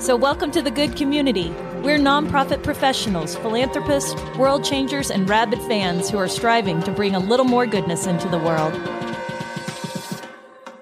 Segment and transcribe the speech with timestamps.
[0.00, 1.50] So, welcome to the good community.
[1.82, 7.18] We're nonprofit professionals, philanthropists, world changers, and rabid fans who are striving to bring a
[7.18, 8.72] little more goodness into the world.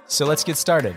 [0.06, 0.96] So let's get started.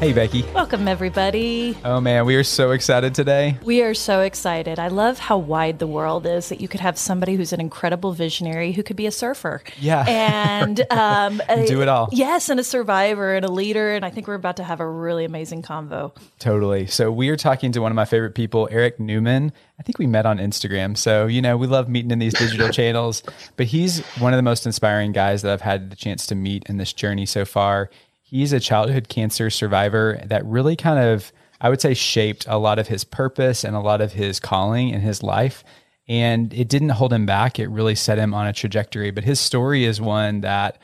[0.00, 0.44] Hey, Becky.
[0.54, 1.76] Welcome, everybody.
[1.84, 3.58] Oh man, we are so excited today.
[3.64, 4.78] We are so excited.
[4.78, 8.12] I love how wide the world is that you could have somebody who's an incredible
[8.12, 9.60] visionary who could be a surfer.
[9.80, 10.04] Yeah.
[10.06, 12.10] And um, Do it all.
[12.12, 13.92] Yes, and a survivor and a leader.
[13.92, 16.16] And I think we're about to have a really amazing convo.
[16.38, 16.86] Totally.
[16.86, 19.52] So we are talking to one of my favorite people, Eric Newman.
[19.80, 20.96] I think we met on Instagram.
[20.96, 23.24] So, you know, we love meeting in these digital channels,
[23.56, 26.68] but he's one of the most inspiring guys that I've had the chance to meet
[26.68, 27.90] in this journey so far.
[28.30, 32.78] He's a childhood cancer survivor that really kind of, I would say, shaped a lot
[32.78, 35.64] of his purpose and a lot of his calling in his life.
[36.06, 37.58] And it didn't hold him back.
[37.58, 39.10] It really set him on a trajectory.
[39.10, 40.78] But his story is one that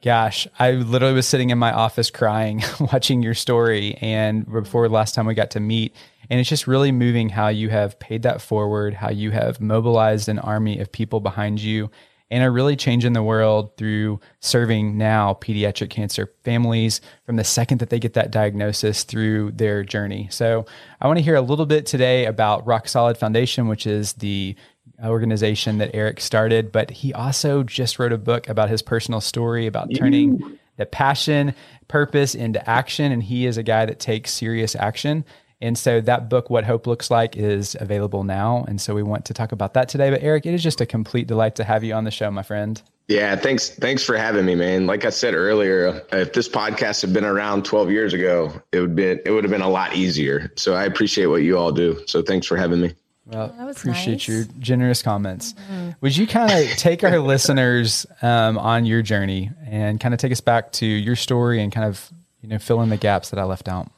[0.00, 5.16] Gosh, I literally was sitting in my office crying watching your story and before last
[5.16, 5.92] time we got to meet.
[6.30, 10.28] And it's just really moving how you have paid that forward, how you have mobilized
[10.28, 11.90] an army of people behind you
[12.30, 17.78] and are really changing the world through serving now pediatric cancer families from the second
[17.78, 20.28] that they get that diagnosis through their journey.
[20.30, 20.66] So
[21.00, 24.56] I want to hear a little bit today about Rock Solid Foundation, which is the
[25.04, 29.66] organization that Eric started, but he also just wrote a book about his personal story
[29.66, 31.54] about turning the passion,
[31.86, 33.12] purpose into action.
[33.12, 35.24] And he is a guy that takes serious action.
[35.60, 38.64] And so that book, What Hope Looks Like, is available now.
[38.68, 40.10] And so we want to talk about that today.
[40.10, 42.42] But Eric, it is just a complete delight to have you on the show, my
[42.42, 42.80] friend.
[43.08, 43.70] Yeah, thanks.
[43.70, 44.86] Thanks for having me, man.
[44.86, 48.94] Like I said earlier, if this podcast had been around 12 years ago, it would
[48.94, 50.52] be it would have been a lot easier.
[50.56, 51.98] So I appreciate what you all do.
[52.06, 52.94] So thanks for having me.
[53.24, 54.28] Well, that was appreciate nice.
[54.28, 55.54] your generous comments.
[56.00, 60.32] Would you kind of take our listeners um, on your journey and kind of take
[60.32, 62.10] us back to your story and kind of
[62.42, 63.90] you know fill in the gaps that I left out?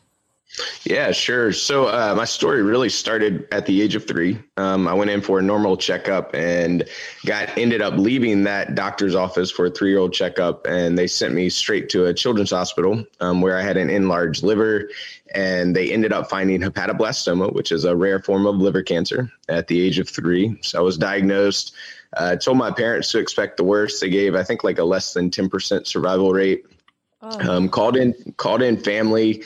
[0.84, 1.52] Yeah, sure.
[1.52, 4.38] So uh, my story really started at the age of three.
[4.56, 6.88] Um, I went in for a normal checkup and
[7.24, 11.06] got ended up leaving that doctor's office for a three year old checkup, and they
[11.06, 14.90] sent me straight to a children's hospital um, where I had an enlarged liver,
[15.34, 19.68] and they ended up finding hepatoblastoma, which is a rare form of liver cancer, at
[19.68, 20.58] the age of three.
[20.62, 21.74] So I was diagnosed.
[22.16, 24.00] Uh, told my parents to expect the worst.
[24.00, 26.64] They gave, I think, like a less than ten percent survival rate.
[27.22, 29.42] Um, called in, called in family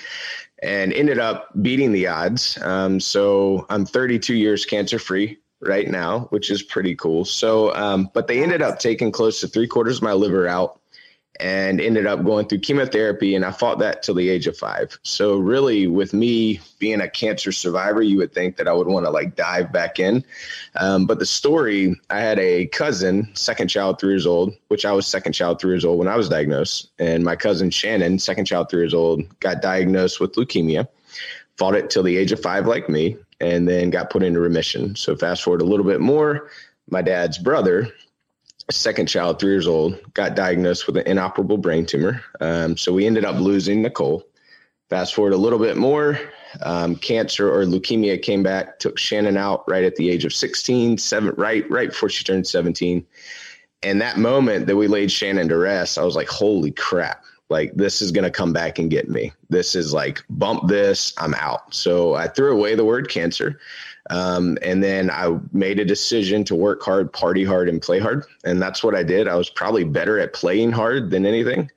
[0.64, 2.58] and ended up beating the odds.
[2.62, 7.24] Um, so I'm 32 years cancer free right now, which is pretty cool.
[7.24, 10.80] So, um, but they ended up taking close to three quarters of my liver out
[11.40, 13.34] and ended up going through chemotherapy.
[13.34, 14.98] And I fought that till the age of five.
[15.02, 19.06] So, really, with me being a cancer survivor, you would think that I would want
[19.06, 20.24] to like dive back in.
[20.76, 24.92] Um, but the story I had a cousin, second child, three years old, which I
[24.92, 26.90] was second child, three years old when I was diagnosed.
[26.98, 30.86] And my cousin Shannon, second child, three years old, got diagnosed with leukemia,
[31.56, 34.94] fought it till the age of five, like me, and then got put into remission.
[34.94, 36.50] So, fast forward a little bit more,
[36.90, 37.88] my dad's brother,
[38.70, 42.22] second child, three years old, got diagnosed with an inoperable brain tumor.
[42.40, 44.24] Um, so, we ended up losing Nicole.
[44.90, 46.20] Fast forward a little bit more,
[46.62, 50.98] um, cancer or leukemia came back, took Shannon out right at the age of 16,
[50.98, 53.04] seven, right, right before she turned 17.
[53.82, 57.24] And that moment that we laid Shannon to rest, I was like, holy crap.
[57.50, 59.32] Like this is going to come back and get me.
[59.50, 61.74] This is like bump this, I'm out.
[61.74, 63.60] So I threw away the word cancer.
[64.10, 68.24] Um, and then I made a decision to work hard, party hard, and play hard.
[68.44, 69.28] And that's what I did.
[69.28, 71.70] I was probably better at playing hard than anything.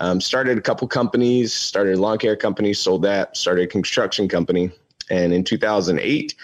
[0.00, 4.28] Um, started a couple companies, started a lawn care company, sold that, started a construction
[4.28, 4.70] company.
[5.10, 6.34] And in 2008,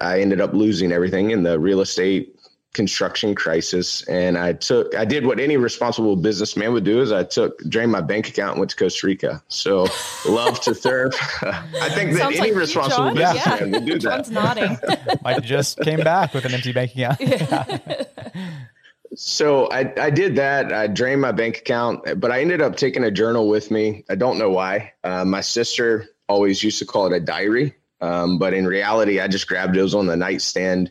[0.00, 2.36] I ended up losing everything in the real estate
[2.74, 4.02] construction crisis.
[4.08, 7.92] And I took, I did what any responsible businessman would do is I took, drained
[7.92, 9.42] my bank account and went to Costa Rica.
[9.48, 9.86] So
[10.28, 11.14] love to surf.
[11.42, 13.14] I think that Sounds any like responsible John.
[13.16, 13.78] businessman Yeah.
[13.78, 14.00] would do that.
[14.24, 14.78] John's nodding.
[15.24, 17.20] I just came back with an empty bank account.
[17.20, 18.04] yeah.
[19.14, 20.72] So I, I did that.
[20.72, 24.04] I drained my bank account, but I ended up taking a journal with me.
[24.08, 24.94] I don't know why.
[25.04, 29.28] Uh, my sister always used to call it a diary, um, but in reality, I
[29.28, 29.80] just grabbed it.
[29.80, 30.90] It was on the nightstand.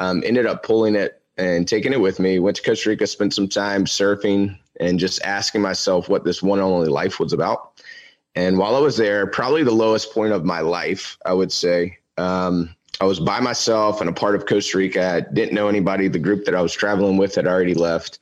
[0.00, 2.38] Um, ended up pulling it and taking it with me.
[2.38, 6.58] Went to Costa Rica, spent some time surfing, and just asking myself what this one
[6.58, 7.82] and only life was about.
[8.34, 11.98] And while I was there, probably the lowest point of my life, I would say.
[12.18, 15.14] Um, I was by myself and a part of Costa Rica.
[15.14, 16.08] I didn't know anybody.
[16.08, 18.18] The group that I was traveling with had already left.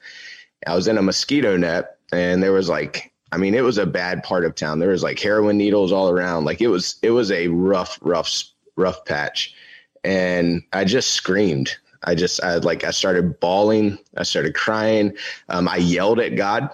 [0.66, 3.86] I was in a mosquito net and there was like, I mean, it was a
[3.86, 4.78] bad part of town.
[4.78, 6.44] There was like heroin needles all around.
[6.44, 8.32] Like it was, it was a rough, rough,
[8.76, 9.54] rough patch.
[10.04, 11.76] And I just screamed.
[12.04, 13.98] I just, I like, I started bawling.
[14.16, 15.16] I started crying.
[15.48, 16.68] Um, I yelled at God,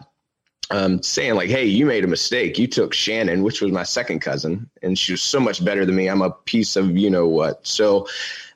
[0.71, 2.59] um, saying like, Hey, you made a mistake.
[2.59, 5.97] You took Shannon, which was my second cousin, and she was so much better than
[5.97, 6.09] me.
[6.09, 7.67] I'm a piece of, you know what?
[7.67, 8.07] So,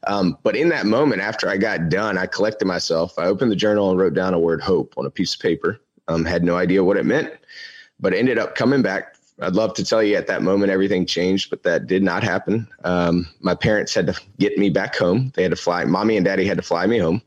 [0.06, 3.18] um, but in that moment, after I got done, I collected myself.
[3.18, 5.80] I opened the journal and wrote down a word hope on a piece of paper.
[6.06, 7.32] Um, had no idea what it meant,
[8.00, 9.17] but ended up coming back.
[9.40, 12.68] I'd love to tell you at that moment everything changed, but that did not happen.
[12.84, 15.32] Um, my parents had to get me back home.
[15.34, 17.22] They had to fly, mommy and daddy had to fly me home.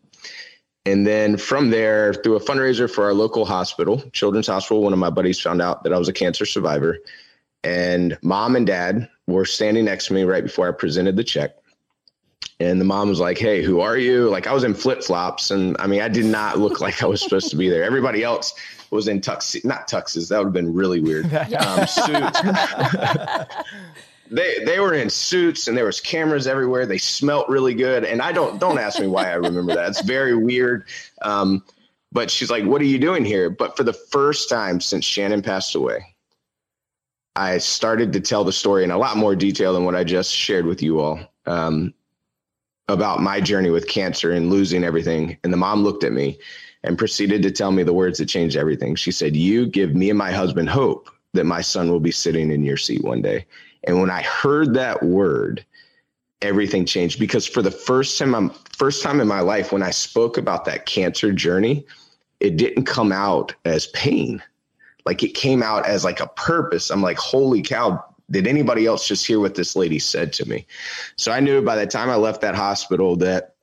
[0.86, 5.00] And then from there, through a fundraiser for our local hospital, Children's Hospital, one of
[5.00, 6.98] my buddies found out that I was a cancer survivor.
[7.64, 11.56] And mom and dad were standing next to me right before I presented the check
[12.62, 15.52] and the mom was like, "Hey, who are you?" Like I was in flip flops,
[15.52, 17.84] and I mean, I did not look like I was supposed to be there.
[17.84, 18.54] Everybody else
[18.92, 20.30] was in tux, not tuxes.
[20.30, 21.32] That would have been really weird.
[21.62, 22.42] Um, suits.
[24.32, 26.86] they they were in suits, and there was cameras everywhere.
[26.86, 29.90] They smelt really good, and I don't don't ask me why I remember that.
[29.90, 30.86] It's very weird.
[31.22, 31.64] Um,
[32.12, 35.42] but she's like, "What are you doing here?" But for the first time since Shannon
[35.42, 36.06] passed away,
[37.36, 40.34] I started to tell the story in a lot more detail than what I just
[40.34, 41.20] shared with you all.
[41.46, 41.94] Um,
[42.92, 45.38] about my journey with cancer and losing everything.
[45.44, 46.38] And the mom looked at me
[46.84, 48.96] and proceeded to tell me the words that changed everything.
[48.96, 52.52] She said, You give me and my husband hope that my son will be sitting
[52.52, 53.46] in your seat one day.
[53.86, 55.66] And when I heard that word,
[56.42, 59.92] everything changed because for the first time I'm first time in my life when I
[59.92, 61.86] spoke about that cancer journey,
[62.40, 64.42] it didn't come out as pain.
[65.06, 66.90] Like it came out as like a purpose.
[66.90, 70.66] I'm like, holy cow, did anybody else just hear what this lady said to me?
[71.18, 73.56] So I knew by the time I left that hospital that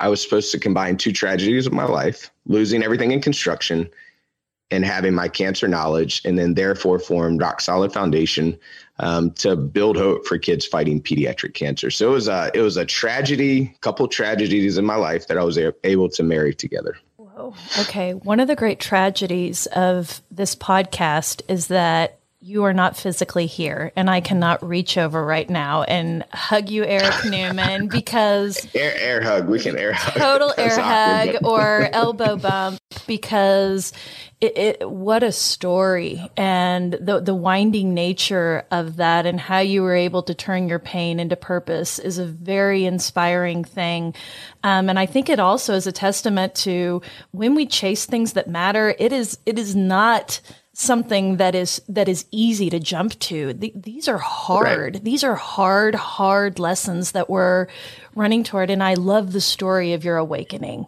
[0.00, 3.88] I was supposed to combine two tragedies of my life losing everything in construction
[4.72, 8.58] and having my cancer knowledge, and then therefore form Rock Solid Foundation
[8.98, 11.88] um, to build hope for kids fighting pediatric cancer.
[11.90, 15.44] So it was a it was a tragedy, couple tragedies in my life that I
[15.44, 16.96] was able to marry together.
[17.16, 17.54] Whoa.
[17.78, 18.14] Okay.
[18.14, 23.90] One of the great tragedies of this podcast is that you are not physically here
[23.96, 29.20] and I cannot reach over right now and hug you, Eric Newman, because air, air
[29.20, 30.14] hug, we can air hug.
[30.14, 31.44] Total air hug but.
[31.44, 32.78] or elbow bump
[33.08, 33.92] because
[34.40, 39.82] it, it, what a story and the, the winding nature of that and how you
[39.82, 44.14] were able to turn your pain into purpose is a very inspiring thing.
[44.62, 47.02] Um, and I think it also is a testament to
[47.32, 50.40] when we chase things that matter, it is, it is not,
[50.78, 53.54] something that is that is easy to jump to.
[53.54, 54.94] these are hard.
[54.94, 55.04] Right.
[55.04, 57.66] These are hard, hard lessons that we're
[58.14, 58.68] running toward.
[58.68, 60.86] And I love the story of your awakening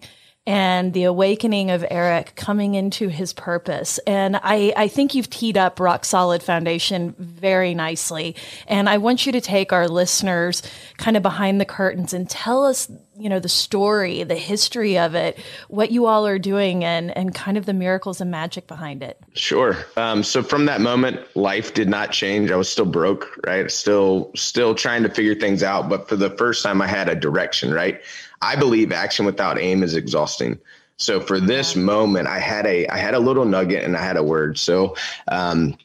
[0.49, 3.99] and the awakening of Eric coming into his purpose.
[4.07, 8.35] And I, I think you've teed up Rock Solid Foundation very nicely.
[8.67, 10.63] And I want you to take our listeners
[10.97, 15.15] kind of behind the curtains and tell us, you know, the story, the history of
[15.15, 19.03] it, what you all are doing and, and kind of the miracles and magic behind
[19.03, 19.21] it.
[19.35, 19.77] Sure.
[19.99, 22.51] Um, so from that moment, life did not change.
[22.51, 23.71] I was still broke, right?
[23.71, 25.91] Still, still trying to figure things out.
[25.91, 28.01] But for the first time I had a direction, right?
[28.41, 30.59] I believe action without aim is exhausting.
[30.97, 34.17] So for this moment, I had a I had a little nugget and I had
[34.17, 34.59] a word.
[34.59, 34.97] So
[35.29, 35.77] um,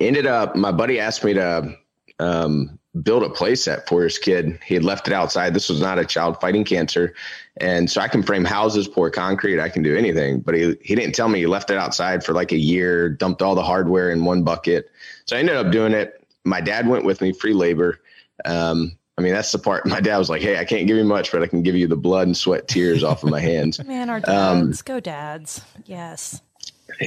[0.00, 1.76] ended up my buddy asked me to
[2.18, 4.58] um, build a playset for his kid.
[4.64, 5.54] He had left it outside.
[5.54, 7.14] This was not a child fighting cancer.
[7.58, 10.40] And so I can frame houses, pour concrete, I can do anything.
[10.40, 13.42] But he, he didn't tell me he left it outside for like a year, dumped
[13.42, 14.90] all the hardware in one bucket.
[15.26, 16.26] So I ended up doing it.
[16.44, 18.00] My dad went with me, free labor.
[18.44, 19.86] Um, I mean, that's the part.
[19.86, 21.86] My dad was like, "Hey, I can't give you much, but I can give you
[21.86, 24.98] the blood and sweat tears off of my hands." Man, our um, dads, um, go
[24.98, 26.42] dads, yes.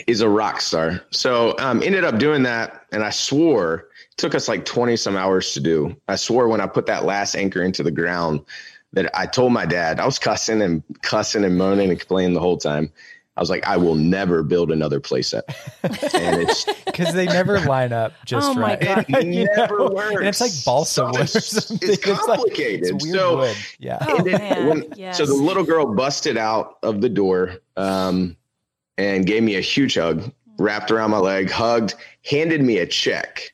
[0.08, 1.02] He's a rock star.
[1.12, 5.18] So um, ended up doing that, and I swore it took us like twenty some
[5.18, 5.94] hours to do.
[6.08, 8.46] I swore when I put that last anchor into the ground
[8.94, 12.40] that I told my dad I was cussing and cussing and moaning and complaining the
[12.40, 12.94] whole time.
[13.38, 15.42] I was like, I will never build another playset.
[16.14, 18.80] And it's because they never line up just oh right.
[18.80, 19.06] My God.
[19.10, 19.90] It never know?
[19.90, 20.16] works.
[20.16, 21.90] And it's like balsa wood or something.
[21.90, 22.82] It's complicated.
[22.84, 23.58] It's, like, it's so, wood.
[23.80, 23.98] Yeah.
[24.02, 24.68] Oh, man.
[24.68, 25.18] When, yes.
[25.18, 28.38] So the little girl busted out of the door um,
[28.98, 33.54] and gave me a huge hug, wrapped around my leg, hugged, handed me a check.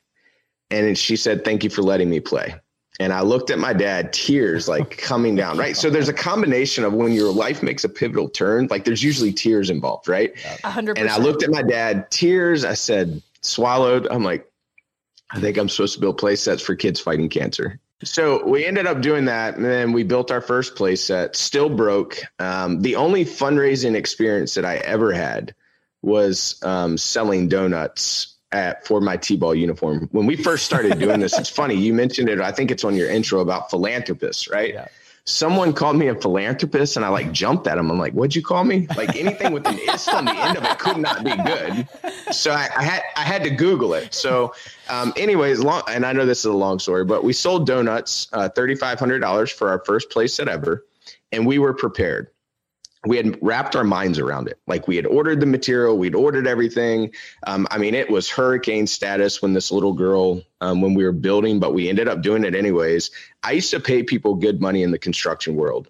[0.70, 2.54] And she said, Thank you for letting me play
[3.00, 5.76] and I looked at my dad, tears like coming down, right?
[5.76, 9.32] So there's a combination of when your life makes a pivotal turn, like there's usually
[9.32, 10.32] tears involved, right?
[10.62, 10.98] 100.
[10.98, 14.06] And I looked at my dad, tears, I said, swallowed.
[14.10, 14.48] I'm like,
[15.30, 17.78] I think I'm supposed to build play sets for kids fighting cancer.
[18.04, 21.36] So we ended up doing that, and then we built our first play set.
[21.36, 22.18] Still broke.
[22.40, 25.54] Um, the only fundraising experience that I ever had
[26.02, 30.08] was um, selling donuts at for my t-ball uniform.
[30.12, 32.40] When we first started doing this, it's funny you mentioned it.
[32.40, 34.74] I think it's on your intro about philanthropists, right?
[34.74, 34.88] Yeah
[35.24, 37.90] someone called me a philanthropist and I like jumped at him.
[37.90, 38.88] I'm like, what'd you call me?
[38.96, 41.88] Like anything with an ist on the end of it could not be good.
[42.34, 44.14] So I, I had I had to Google it.
[44.14, 44.54] So
[44.88, 48.28] um, anyways, long and I know this is a long story, but we sold donuts,
[48.32, 50.84] uh, $3,500 for our first place set ever.
[51.30, 52.28] And we were prepared
[53.06, 54.58] we had wrapped our minds around it.
[54.66, 57.12] Like we had ordered the material, we'd ordered everything.
[57.46, 61.12] Um, I mean, it was hurricane status when this little girl, um, when we were
[61.12, 63.10] building, but we ended up doing it anyways.
[63.42, 65.88] I used to pay people good money in the construction world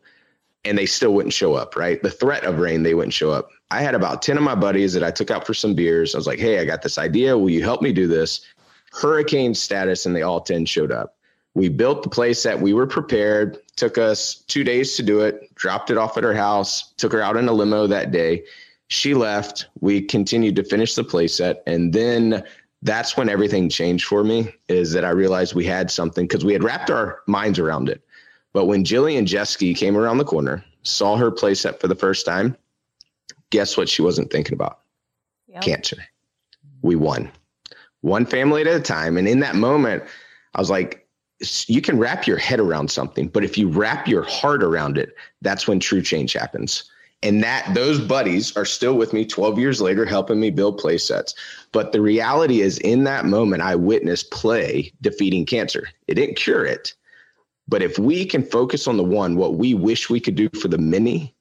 [0.65, 2.03] and they still wouldn't show up, right?
[2.03, 3.51] The threat of rain, they wouldn't show up.
[3.71, 6.15] I had about 10 of my buddies that I took out for some beers.
[6.15, 7.37] I was like, hey, I got this idea.
[7.37, 8.47] Will you help me do this?
[8.93, 11.17] Hurricane status, and they all 10 showed up.
[11.55, 12.61] We built the playset.
[12.61, 13.59] We were prepared.
[13.77, 15.55] Took us two days to do it.
[15.55, 16.93] Dropped it off at her house.
[16.95, 18.45] Took her out in a limo that day.
[18.89, 19.67] She left.
[19.81, 22.43] We continued to finish the playset, and then
[22.83, 24.55] that's when everything changed for me.
[24.69, 28.03] Is that I realized we had something because we had wrapped our minds around it.
[28.53, 32.57] But when Jillian Jeske came around the corner, saw her playset for the first time,
[33.51, 34.81] guess what she wasn't thinking about?
[35.49, 35.63] Yep.
[35.63, 36.05] Cancer.
[36.83, 37.31] We won.
[38.01, 39.17] One family at a time.
[39.17, 40.03] And in that moment,
[40.55, 41.02] I was like,
[41.69, 45.15] you can wrap your head around something, but if you wrap your heart around it,
[45.41, 46.91] that's when true change happens.
[47.23, 50.99] And that those buddies are still with me 12 years later, helping me build play
[50.99, 51.35] sets.
[51.71, 55.89] But the reality is, in that moment, I witnessed play defeating cancer.
[56.09, 56.95] It didn't cure it.
[57.69, 60.67] But if we can focus on the one, what we wish we could do for
[60.67, 61.35] the many,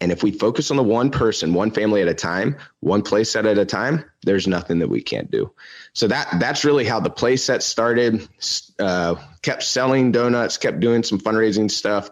[0.00, 3.24] and if we focus on the one person, one family at a time, one play
[3.24, 5.50] set at a time, there's nothing that we can't do.
[5.94, 8.28] So that that's really how the play set started.
[8.78, 12.10] Uh, kept selling donuts, kept doing some fundraising stuff.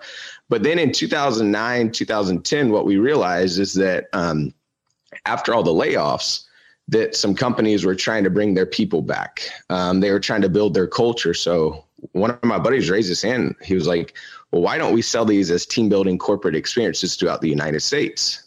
[0.49, 4.55] But then in 2009, 2010, what we realized is that um,
[5.26, 6.45] after all the layoffs,
[6.88, 9.41] that some companies were trying to bring their people back.
[9.71, 11.35] Um, they were trying to build their culture.
[11.35, 13.57] So one of my buddies raised his hand.
[13.62, 14.14] He was like,
[14.55, 18.41] well, why don't we sell these as team building corporate experiences throughout the United States?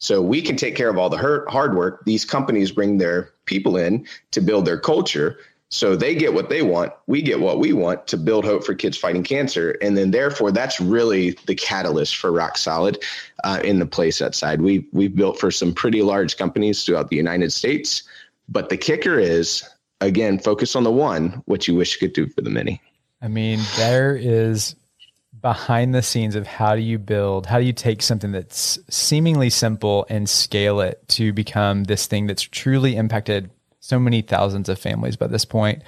[0.00, 2.04] So we can take care of all the hard work.
[2.04, 5.38] These companies bring their people in to build their culture.
[5.68, 6.92] So they get what they want.
[7.06, 9.78] We get what we want to build hope for kids fighting cancer.
[9.80, 13.00] And then therefore, that's really the catalyst for Rock Solid
[13.44, 14.62] uh, in the playset side.
[14.62, 18.02] We, we've built for some pretty large companies throughout the United States.
[18.48, 19.62] But the kicker is,
[20.00, 22.82] again, focus on the one, what you wish you could do for the many.
[23.20, 24.74] I mean, there is
[25.42, 29.50] behind the scenes of how do you build, how do you take something that's seemingly
[29.50, 34.78] simple and scale it to become this thing that's truly impacted so many thousands of
[34.78, 35.82] families by this point.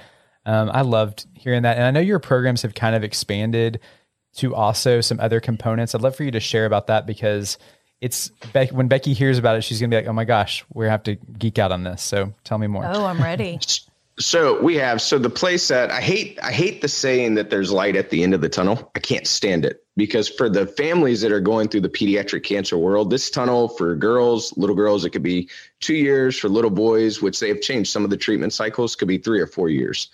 [0.45, 1.77] Um, I loved hearing that.
[1.77, 3.79] And I know your programs have kind of expanded
[4.35, 5.95] to also some other components.
[5.95, 7.57] I'd love for you to share about that because
[8.01, 8.31] it's
[8.71, 11.03] when Becky hears about it, she's going to be like, oh my gosh, we have
[11.03, 12.03] to geek out on this.
[12.03, 12.85] So tell me more.
[12.85, 13.59] Oh, I'm ready.
[14.17, 15.91] So we have so the playset.
[15.91, 18.89] I hate I hate the saying that there's light at the end of the tunnel.
[18.95, 22.77] I can't stand it because for the families that are going through the pediatric cancer
[22.77, 25.49] world, this tunnel for girls, little girls, it could be
[25.81, 26.39] two years.
[26.39, 29.41] For little boys, which they have changed some of the treatment cycles, could be three
[29.41, 30.09] or four years.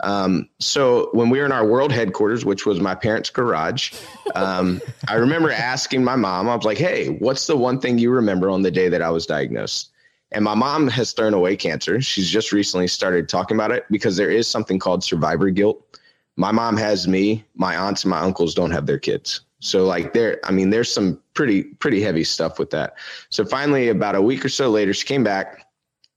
[0.00, 3.92] Um, so when we were in our world headquarters, which was my parents' garage,
[4.34, 6.48] um, I remember asking my mom.
[6.48, 9.10] I was like, "Hey, what's the one thing you remember on the day that I
[9.10, 9.91] was diagnosed?"
[10.32, 12.00] And my mom has thrown away cancer.
[12.00, 15.98] She's just recently started talking about it because there is something called survivor guilt.
[16.36, 19.42] My mom has me, my aunts and my uncles don't have their kids.
[19.60, 22.94] So like there, I mean, there's some pretty, pretty heavy stuff with that.
[23.28, 25.66] So finally, about a week or so later, she came back.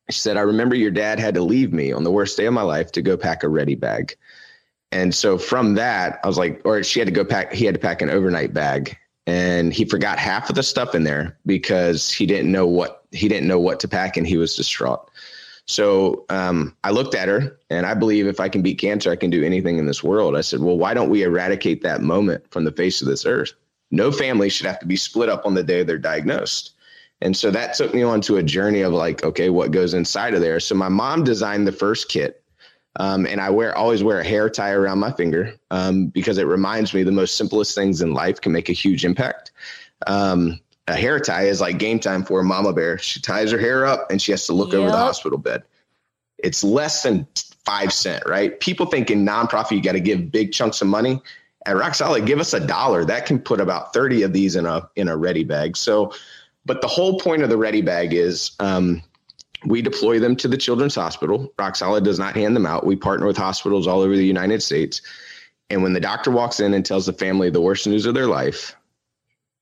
[0.09, 2.53] She said, I remember your dad had to leave me on the worst day of
[2.53, 4.15] my life to go pack a ready bag.
[4.91, 7.75] And so from that, I was like, or she had to go pack, he had
[7.75, 12.11] to pack an overnight bag and he forgot half of the stuff in there because
[12.11, 15.09] he didn't know what he didn't know what to pack and he was distraught.
[15.67, 19.15] So um, I looked at her and I believe if I can beat cancer, I
[19.15, 20.35] can do anything in this world.
[20.35, 23.53] I said, well, why don't we eradicate that moment from the face of this earth?
[23.89, 26.73] No family should have to be split up on the day they're diagnosed.
[27.21, 30.33] And so that took me on to a journey of like, okay, what goes inside
[30.33, 30.59] of there?
[30.59, 32.43] So my mom designed the first kit
[32.97, 36.47] um, and I wear always wear a hair tie around my finger um, because it
[36.47, 39.51] reminds me the most simplest things in life can make a huge impact.
[40.07, 42.97] Um, a hair tie is like game time for a mama bear.
[42.97, 44.81] She ties her hair up and she has to look yep.
[44.81, 45.63] over the hospital bed.
[46.37, 47.27] It's less than
[47.65, 48.59] five cent, right?
[48.59, 51.21] People think in nonprofit you got to give big chunks of money.
[51.65, 53.03] At Rock Solid, give us a dollar.
[53.03, 55.75] That can put about thirty of these in a in a ready bag.
[55.75, 56.13] So,
[56.63, 59.01] but the whole point of the ready bag is um,
[59.65, 61.51] we deploy them to the children's hospital.
[61.57, 62.85] Rock Solid does not hand them out.
[62.85, 65.01] We partner with hospitals all over the United States.
[65.71, 68.27] And when the doctor walks in and tells the family the worst news of their
[68.27, 68.75] life,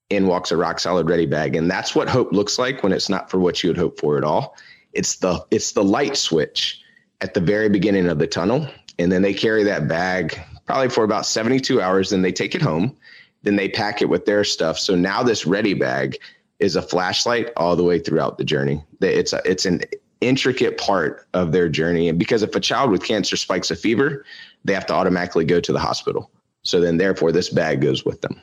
[0.09, 1.55] in walks a rock solid ready bag.
[1.55, 4.17] And that's what hope looks like when it's not for what you would hope for
[4.17, 4.55] at all.
[4.93, 6.81] It's the it's the light switch
[7.21, 8.67] at the very beginning of the tunnel.
[8.99, 12.11] And then they carry that bag probably for about 72 hours.
[12.11, 12.95] Then they take it home.
[13.41, 14.77] Then they pack it with their stuff.
[14.77, 16.17] So now this ready bag
[16.59, 18.83] is a flashlight all the way throughout the journey.
[19.01, 19.81] It's a, it's an
[20.21, 22.07] intricate part of their journey.
[22.07, 24.25] And because if a child with cancer spikes a fever,
[24.63, 26.31] they have to automatically go to the hospital.
[26.61, 28.41] So then, therefore, this bag goes with them.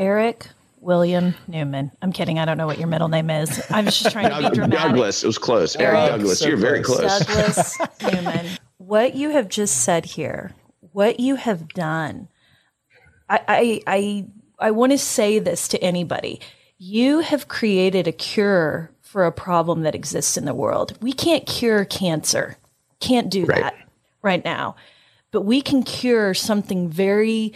[0.00, 0.48] Eric
[0.80, 1.92] William Newman.
[2.00, 2.38] I'm kidding.
[2.38, 3.62] I don't know what your middle name is.
[3.70, 4.88] I was just trying to be dramatic.
[4.88, 5.22] Douglas.
[5.22, 5.76] It was close.
[5.76, 6.38] Eric, Eric Douglas.
[6.38, 7.18] So You're very close.
[7.26, 8.46] Douglas Newman.
[8.78, 10.54] What you have just said here,
[10.92, 12.28] what you have done,
[13.28, 14.26] I, I, I,
[14.58, 16.40] I want to say this to anybody.
[16.78, 20.96] You have created a cure for a problem that exists in the world.
[21.02, 22.56] We can't cure cancer.
[23.00, 23.60] Can't do right.
[23.60, 23.74] that
[24.22, 24.76] right now.
[25.30, 27.52] But we can cure something very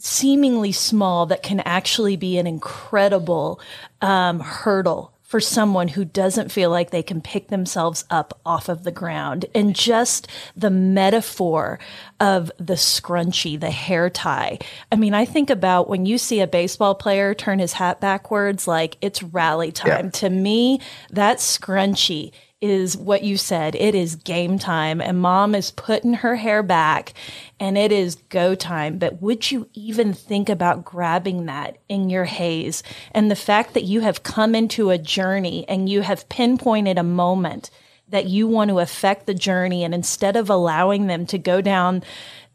[0.00, 3.60] seemingly small that can actually be an incredible
[4.00, 8.82] um, hurdle for someone who doesn't feel like they can pick themselves up off of
[8.82, 9.46] the ground.
[9.54, 10.26] And just
[10.56, 11.78] the metaphor
[12.18, 14.58] of the scrunchie, the hair tie.
[14.90, 18.66] I mean, I think about when you see a baseball player turn his hat backwards,
[18.66, 20.06] like it's rally time.
[20.06, 20.10] Yeah.
[20.10, 20.80] To me,
[21.10, 23.74] that scrunchie is what you said.
[23.74, 27.14] It is game time and mom is putting her hair back
[27.58, 28.98] and it is go time.
[28.98, 32.82] But would you even think about grabbing that in your haze?
[33.12, 37.02] And the fact that you have come into a journey and you have pinpointed a
[37.02, 37.70] moment
[38.08, 39.82] that you want to affect the journey.
[39.82, 42.02] And instead of allowing them to go down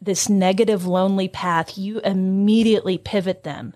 [0.00, 3.74] this negative, lonely path, you immediately pivot them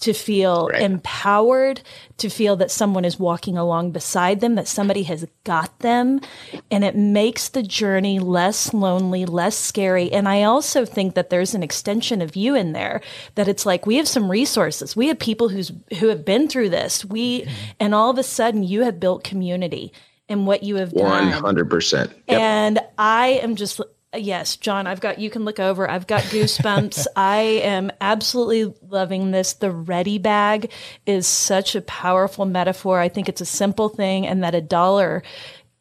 [0.00, 0.82] to feel right.
[0.82, 1.82] empowered,
[2.16, 6.20] to feel that someone is walking along beside them, that somebody has got them.
[6.70, 10.10] And it makes the journey less lonely, less scary.
[10.10, 13.02] And I also think that there's an extension of you in there
[13.34, 14.96] that it's like we have some resources.
[14.96, 17.04] We have people who's who have been through this.
[17.04, 17.54] We mm-hmm.
[17.78, 19.92] and all of a sudden you have built community
[20.28, 21.32] in what you have done.
[21.32, 21.92] 100%.
[21.92, 22.14] Yep.
[22.28, 23.80] And I am just
[24.16, 25.88] Yes, John, I've got, you can look over.
[25.88, 27.06] I've got goosebumps.
[27.16, 29.52] I am absolutely loving this.
[29.52, 30.72] The ready bag
[31.06, 32.98] is such a powerful metaphor.
[32.98, 35.22] I think it's a simple thing and that a dollar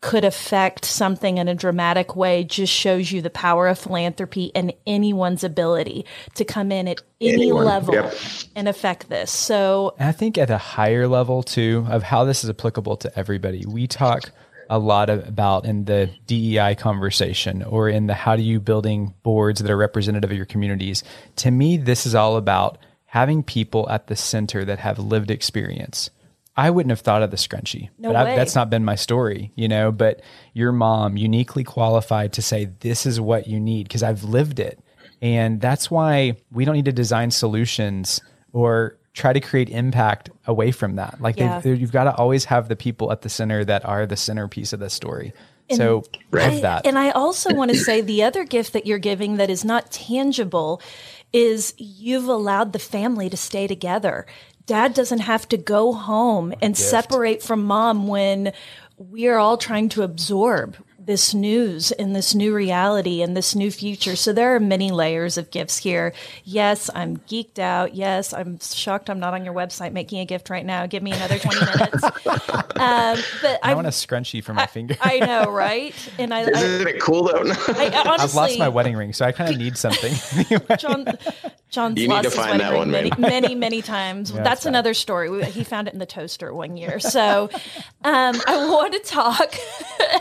[0.02, 4.74] could affect something in a dramatic way just shows you the power of philanthropy and
[4.88, 7.66] anyone's ability to come in at any Anyone.
[7.66, 8.14] level yep.
[8.56, 9.30] and affect this.
[9.30, 13.20] So and I think at a higher level too of how this is applicable to
[13.20, 13.66] everybody.
[13.68, 14.32] We talk
[14.70, 19.14] a lot of, about in the DEI conversation or in the how do you building
[19.24, 21.04] boards that are representative of your communities.
[21.38, 26.12] To me, this is all about having people at the center that have lived experience.
[26.56, 29.68] I wouldn't have thought of the scrunchie, no but that's not been my story, you
[29.68, 29.92] know.
[29.92, 30.22] But
[30.54, 34.78] your mom uniquely qualified to say this is what you need because I've lived it,
[35.22, 38.20] and that's why we don't need to design solutions
[38.52, 41.20] or try to create impact away from that.
[41.20, 41.62] Like yeah.
[41.64, 44.80] you've got to always have the people at the center that are the centerpiece of
[44.80, 45.34] the story.
[45.70, 46.04] And so
[46.34, 46.88] I, that.
[46.88, 49.92] And I also want to say the other gift that you're giving that is not
[49.92, 50.82] tangible
[51.34, 54.26] is you've allowed the family to stay together.
[54.66, 56.90] Dad doesn't have to go home and gift.
[56.90, 58.54] separate from mom when
[58.98, 60.78] we are all trying to absorb
[61.10, 64.16] this news and this new reality and this new future.
[64.16, 66.14] So there are many layers of gifts here.
[66.44, 67.96] Yes, I'm geeked out.
[67.96, 70.86] Yes, I'm shocked I'm not on your website making a gift right now.
[70.86, 72.04] Give me another 20 minutes.
[72.80, 74.96] Um, but I want a scrunchie for my I, finger.
[75.02, 75.94] I know, right?
[76.18, 77.40] And I isn't I, it cool though?
[77.40, 80.14] I, honestly, I've lost my wedding ring, so I kind of need something.
[80.78, 81.06] John,
[81.70, 84.32] John's you lost his wedding ring one, many, many, many times.
[84.32, 85.44] Yeah, that's another story.
[85.52, 87.02] He found it in the toaster one year.
[87.02, 87.50] So
[88.06, 89.54] um, I want to talk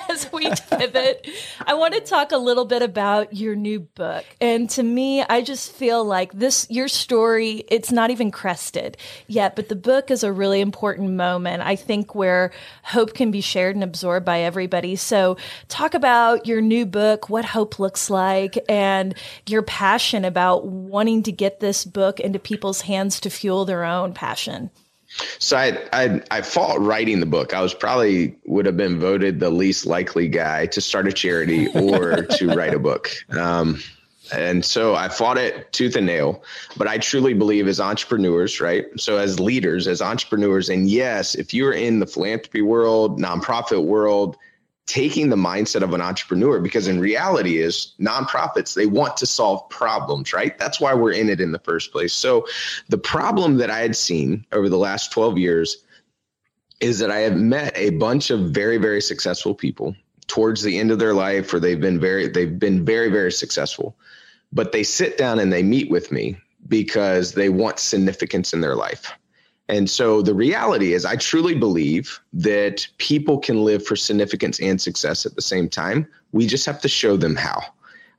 [0.09, 1.29] as we pivot.
[1.67, 4.25] I want to talk a little bit about your new book.
[4.41, 9.57] And to me, I just feel like this, your story, it's not even crested yet,
[9.57, 13.77] but the book is a really important moment, I think, where hope can be shared
[13.77, 14.97] and absorbed by everybody.
[14.97, 15.37] So
[15.69, 19.15] talk about your new book, what hope looks like, and
[19.47, 24.13] your passion about wanting to get this book into people's hands to fuel their own
[24.15, 24.71] passion.
[25.39, 27.55] So I, I I fought writing the book.
[27.55, 31.69] I was probably would have been voted the least likely guy to start a charity
[31.69, 33.11] or to write a book.
[33.31, 33.81] Um,
[34.33, 36.43] and so I fought it tooth and nail.
[36.77, 38.87] But I truly believe as entrepreneurs, right?
[38.99, 44.37] So as leaders, as entrepreneurs, and yes, if you're in the philanthropy world, nonprofit world,
[44.89, 49.69] taking the mindset of an entrepreneur because in reality is nonprofits they want to solve
[49.69, 52.47] problems right that's why we're in it in the first place so
[52.89, 55.85] the problem that i had seen over the last 12 years
[56.81, 59.95] is that i have met a bunch of very very successful people
[60.27, 63.95] towards the end of their life or they've been very they've been very very successful
[64.53, 68.75] but they sit down and they meet with me because they want significance in their
[68.75, 69.13] life.
[69.69, 74.81] And so the reality is, I truly believe that people can live for significance and
[74.81, 76.07] success at the same time.
[76.33, 77.63] We just have to show them how.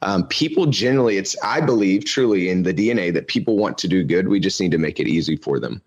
[0.01, 4.03] Um, people generally, it's, I believe truly in the DNA that people want to do
[4.03, 4.29] good.
[4.29, 5.81] We just need to make it easy for them.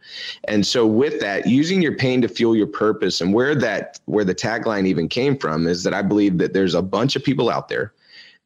[0.44, 4.24] And so, with that, using your pain to fuel your purpose, and where that, where
[4.24, 7.48] the tagline even came from is that I believe that there's a bunch of people
[7.48, 7.94] out there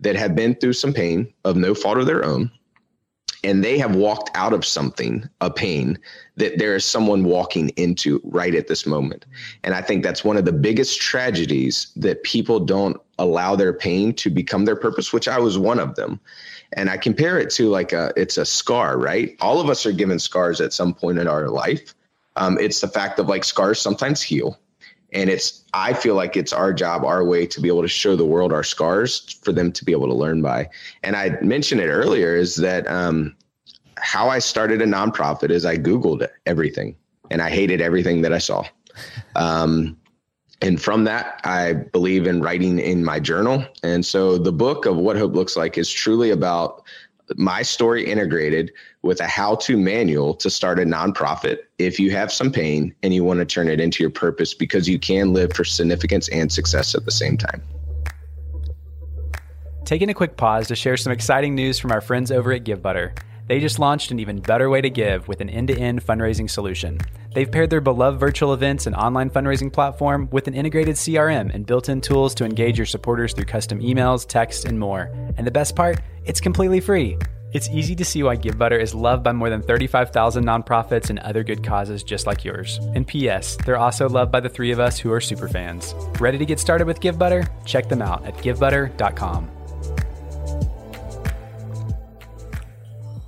[0.00, 2.50] that have been through some pain of no fault of their own
[3.46, 5.96] and they have walked out of something, a pain
[6.35, 9.24] that there is someone walking into right at this moment.
[9.62, 14.12] And I think that's one of the biggest tragedies that people don't allow their pain
[14.14, 16.18] to become their purpose, which I was one of them.
[16.72, 19.37] And I compare it to like a, it's a scar, right?
[19.40, 21.94] All of us are given scars at some point in our life.
[22.35, 24.59] Um, it's the fact of like scars sometimes heal.
[25.12, 28.16] And it's, I feel like it's our job, our way to be able to show
[28.16, 30.68] the world our scars for them to be able to learn by.
[31.04, 33.36] And I mentioned it earlier is that um,
[34.07, 36.95] how I started a nonprofit is I Googled everything
[37.29, 38.62] and I hated everything that I saw.
[39.35, 39.97] Um,
[40.62, 43.66] and from that, I believe in writing in my journal.
[43.83, 46.85] And so the book of What Hope Looks Like is truly about
[47.35, 48.71] my story integrated
[49.03, 53.12] with a how to manual to start a nonprofit if you have some pain and
[53.12, 56.53] you want to turn it into your purpose because you can live for significance and
[56.53, 57.61] success at the same time.
[59.85, 63.19] Taking a quick pause to share some exciting news from our friends over at GiveButter.
[63.46, 66.50] They just launched an even better way to give with an end to end fundraising
[66.50, 66.98] solution.
[67.32, 71.66] They've paired their beloved virtual events and online fundraising platform with an integrated CRM and
[71.66, 75.11] built in tools to engage your supporters through custom emails, text, and more.
[75.37, 77.18] And the best part, it's completely free.
[77.52, 81.44] It's easy to see why GiveButter is loved by more than 35,000 nonprofits and other
[81.44, 82.78] good causes just like yours.
[82.94, 85.94] And P.S., they're also loved by the three of us who are super fans.
[86.20, 87.48] Ready to get started with GiveButter?
[87.64, 89.56] Check them out at givebutter.com.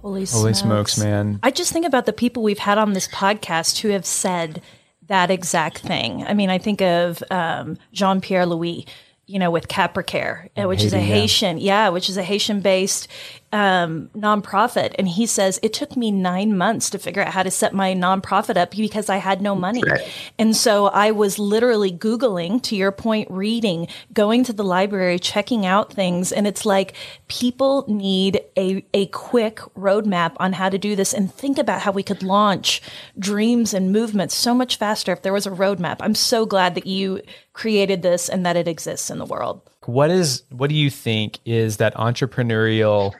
[0.09, 0.95] Holy, Holy smokes.
[0.95, 1.39] smokes, man.
[1.43, 4.63] I just think about the people we've had on this podcast who have said
[5.09, 6.25] that exact thing.
[6.27, 8.87] I mean, I think of um, Jean Pierre Louis,
[9.27, 11.15] you know, with CapraCare, which is a Haiti, yeah.
[11.15, 13.09] Haitian, yeah, which is a Haitian based
[13.53, 14.95] um, nonprofit.
[14.99, 17.95] And he says, It took me nine months to figure out how to set my
[17.95, 19.83] nonprofit up because I had no money.
[19.87, 20.07] Right.
[20.39, 25.65] And so I was literally Googling, to your point, reading, going to the library, checking
[25.65, 26.33] out things.
[26.33, 26.95] And it's like
[27.29, 31.93] people need a, a quick roadmap on how to do this and think about how
[31.93, 32.83] we could launch
[33.19, 35.97] dreams and movements so much faster if there was a roadmap.
[36.01, 39.63] I'm so glad that you created this and that it exists in the world.
[39.87, 43.15] What is what do you think is that entrepreneurial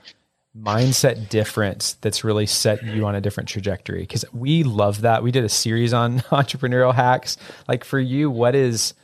[0.63, 4.01] mindset difference that's really set you on a different trajectory?
[4.01, 5.23] Because we love that.
[5.23, 7.37] We did a series on entrepreneurial hacks.
[7.67, 8.95] Like for you, what is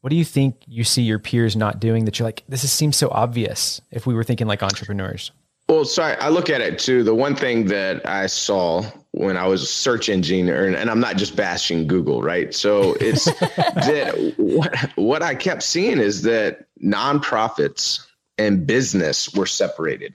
[0.00, 2.72] what do you think you see your peers not doing that you're like, this is,
[2.72, 5.32] seems so obvious if we were thinking like entrepreneurs?
[5.68, 7.02] Well, sorry, I look at it too.
[7.02, 11.00] The one thing that I saw when I was a search engine, or, and I'm
[11.00, 12.54] not just bashing Google, right?
[12.54, 18.06] So it's that what, what I kept seeing is that nonprofits
[18.38, 20.14] and business were separated.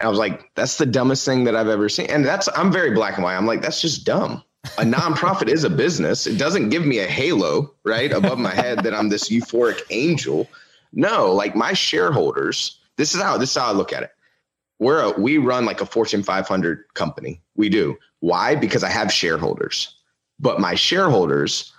[0.00, 2.06] And I was like, that's the dumbest thing that I've ever seen.
[2.06, 3.36] And that's, I'm very black and white.
[3.36, 4.42] I'm like, that's just dumb.
[4.78, 6.26] A nonprofit is a business.
[6.26, 10.48] It doesn't give me a halo, right, above my head that I'm this euphoric angel.
[10.92, 14.10] No, like my shareholders, this is how this is how I look at it.
[14.78, 17.40] We're a, we run like a Fortune 500 company.
[17.54, 17.96] We do.
[18.20, 18.54] Why?
[18.54, 19.94] Because I have shareholders.
[20.38, 21.72] But my shareholders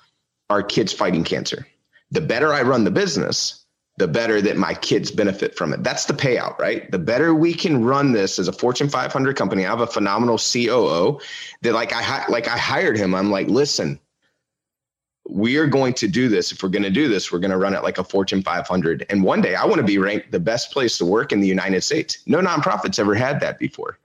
[0.50, 1.68] are kids fighting cancer.
[2.10, 3.66] The better I run the business,
[3.98, 5.84] the better that my kids benefit from it.
[5.84, 6.90] That's the payout, right?
[6.92, 9.66] The better we can run this as a Fortune 500 company.
[9.66, 11.20] I have a phenomenal COO
[11.64, 13.16] that like I like I hired him.
[13.16, 14.00] I'm like, "Listen,
[15.28, 16.52] we are going to do this.
[16.52, 19.06] If we're going to do this, we're going to run it like a Fortune 500.
[19.10, 21.48] And one day I want to be ranked the best place to work in the
[21.48, 22.20] United States.
[22.28, 23.98] No nonprofits ever had that before.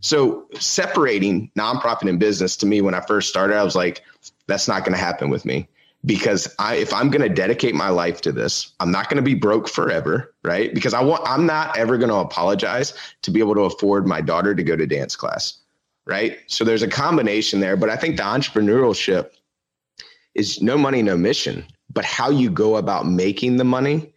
[0.00, 4.02] So separating nonprofit and business to me, when I first started, I was like,
[4.46, 5.68] that's not going to happen with me
[6.06, 9.22] because I, if I'm going to dedicate my life to this, I'm not going to
[9.22, 10.72] be broke forever, right?
[10.72, 14.20] Because I want, I'm not ever going to apologize to be able to afford my
[14.20, 15.58] daughter to go to dance class,
[16.06, 16.38] right?
[16.46, 19.30] So there's a combination there, but I think the entrepreneurship
[20.36, 21.66] is no money, no mission.
[21.92, 24.12] But how you go about making the money,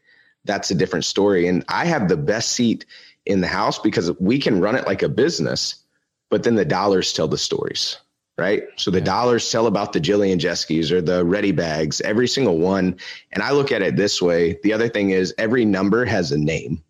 [0.45, 1.47] that's a different story.
[1.47, 2.85] And I have the best seat
[3.25, 5.75] in the house because we can run it like a business,
[6.29, 7.97] but then the dollars tell the stories,
[8.39, 8.63] right?
[8.77, 12.97] So the dollars tell about the Jillian Jeskis or the Ready Bags, every single one.
[13.33, 14.57] And I look at it this way.
[14.63, 16.81] The other thing is every number has a name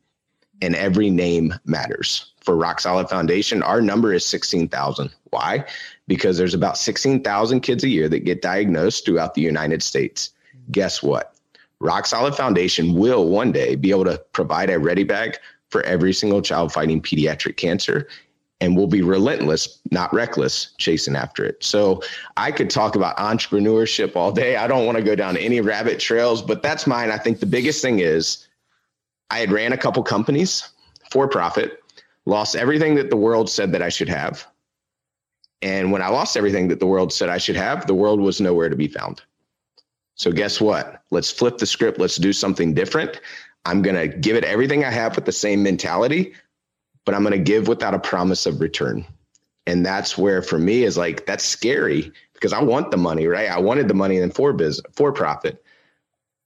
[0.61, 2.33] and every name matters.
[2.41, 5.09] For Rock Solid Foundation, our number is 16,000.
[5.31, 5.65] Why?
[6.07, 10.31] Because there's about 16,000 kids a year that get diagnosed throughout the United States.
[10.71, 11.35] Guess what?
[11.79, 15.37] Rock Solid Foundation will one day be able to provide a ready bag
[15.69, 18.07] for every single child fighting pediatric cancer
[18.61, 21.63] and we'll be relentless, not reckless, chasing after it.
[21.63, 22.01] So
[22.35, 24.57] I could talk about entrepreneurship all day.
[24.57, 27.09] I don't want to go down any rabbit trails, but that's mine.
[27.09, 28.47] I think the biggest thing is
[29.29, 30.69] I had ran a couple companies
[31.09, 31.83] for profit,
[32.25, 34.45] lost everything that the world said that I should have.
[35.61, 38.39] And when I lost everything that the world said I should have, the world was
[38.39, 39.21] nowhere to be found.
[40.15, 41.01] So guess what?
[41.11, 41.99] Let's flip the script.
[41.99, 43.21] Let's do something different.
[43.65, 46.33] I'm going to give it everything I have with the same mentality,
[47.09, 49.03] but I'm going to give without a promise of return.
[49.65, 53.49] And that's where for me is like that's scary because I want the money, right?
[53.49, 55.65] I wanted the money in for business, for profit.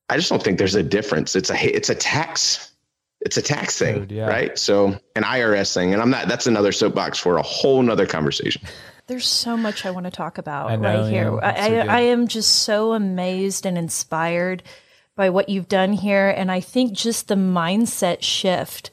[0.08, 1.36] I just don't think there's a difference.
[1.36, 2.72] It's a it's a tax.
[3.20, 4.26] It's a tax thing, Dude, yeah.
[4.26, 4.58] right?
[4.58, 6.28] So an IRS thing, and I'm not.
[6.28, 8.62] That's another soapbox for a whole nother conversation.
[9.06, 11.30] There's so much I want to talk about know, right here.
[11.30, 14.62] Yeah, I, so I am just so amazed and inspired
[15.14, 16.30] by what you've done here.
[16.30, 18.90] And I think just the mindset shift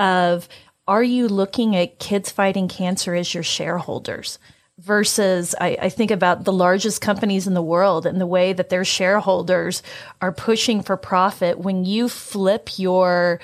[0.00, 0.48] of
[0.88, 4.38] are you looking at kids fighting cancer as your shareholders?
[4.78, 8.70] Versus, I, I, think about the largest companies in the world and the way that
[8.70, 9.82] their shareholders
[10.20, 11.58] are pushing for profit.
[11.58, 13.38] When you flip your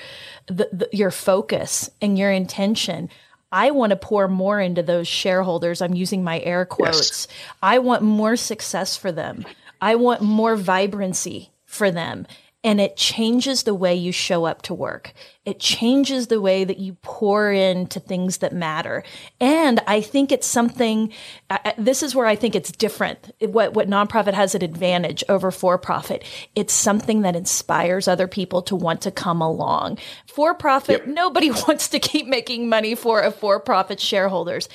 [0.47, 3.09] the, the, your focus and your intention,
[3.51, 5.81] I want to pour more into those shareholders.
[5.81, 6.97] I'm using my air quotes.
[6.97, 7.27] Yes.
[7.61, 9.45] I want more success for them.
[9.79, 12.25] I want more vibrancy for them.
[12.61, 15.13] And it changes the way you show up to work.
[15.45, 19.03] It changes the way that you pour into things that matter.
[19.39, 21.13] And I think it's something,
[21.49, 23.31] uh, this is where I think it's different.
[23.39, 26.25] What, what nonprofit has an advantage over for profit.
[26.53, 29.97] It's something that inspires other people to want to come along.
[30.27, 31.07] For profit, yep.
[31.07, 34.67] nobody wants to keep making money for a for profit shareholders.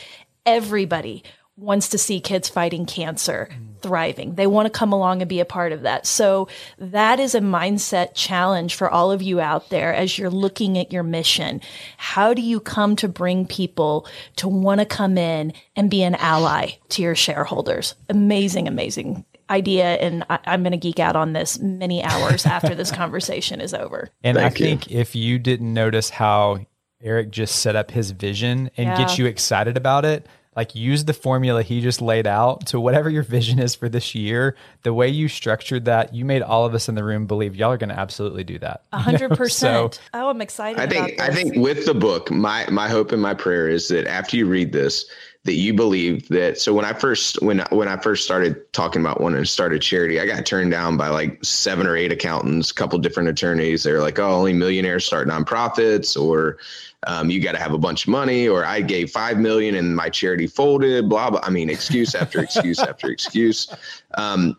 [0.46, 1.22] Everybody
[1.56, 3.48] wants to see kids fighting cancer
[3.80, 4.34] thriving.
[4.34, 6.06] They want to come along and be a part of that.
[6.06, 10.78] So that is a mindset challenge for all of you out there as you're looking
[10.78, 11.60] at your mission.
[11.96, 16.14] How do you come to bring people to want to come in and be an
[16.16, 17.94] ally to your shareholders?
[18.08, 22.74] Amazing, amazing idea and I, am going to geek out on this many hours after
[22.74, 24.08] this conversation is over.
[24.22, 24.64] And Thank I you.
[24.64, 26.66] think if you didn't notice how
[27.02, 28.96] Eric just set up his vision and yeah.
[28.96, 33.10] get you excited about it, like use the formula he just laid out to whatever
[33.10, 34.56] your vision is for this year.
[34.82, 37.72] The way you structured that you made all of us in the room believe y'all
[37.72, 38.82] are going to absolutely do that.
[38.92, 40.00] A hundred percent.
[40.12, 43.34] Oh i'm excited i think i think with the book my my hope and my
[43.34, 45.04] prayer is that after you read this
[45.44, 49.20] that you believe that so when i first when when i first started talking about
[49.20, 52.70] wanting to start a charity i got turned down by like seven or eight accountants
[52.70, 53.82] a couple different attorneys.
[53.82, 56.58] They're like oh only millionaires start nonprofits or
[57.06, 59.94] um, you got to have a bunch of money, or I gave five million and
[59.94, 61.08] my charity folded.
[61.08, 61.40] Blah blah.
[61.42, 63.68] I mean, excuse after excuse after excuse.
[64.14, 64.56] Um,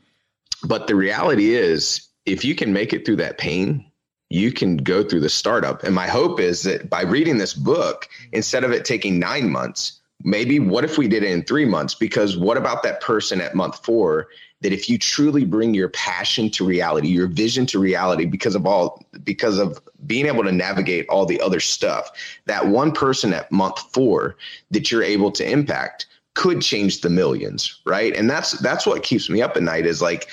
[0.63, 3.85] but the reality is, if you can make it through that pain,
[4.29, 5.83] you can go through the startup.
[5.83, 9.99] And my hope is that by reading this book, instead of it taking nine months,
[10.23, 11.93] maybe what if we did it in three months?
[11.93, 14.27] Because what about that person at month four
[14.65, 18.65] that if you truly bring your passion to reality, your vision to reality because of
[18.65, 22.09] all because of being able to navigate all the other stuff,
[22.47, 24.35] that one person at month 4
[24.71, 28.15] that you're able to impact could change the millions, right?
[28.15, 30.29] And that's that's what keeps me up at night is like